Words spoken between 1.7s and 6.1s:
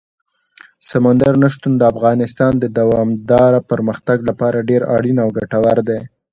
د افغانستان د دوامداره پرمختګ لپاره ډېر اړین او ګټور دی.